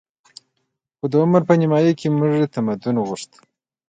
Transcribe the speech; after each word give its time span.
خو 0.97 1.05
د 1.11 1.13
عمر 1.23 1.41
په 1.49 1.53
نیمايي 1.61 1.93
کې 1.99 2.07
موږ 2.17 2.33
تمدن 2.55 2.95
غوښت 3.07 3.31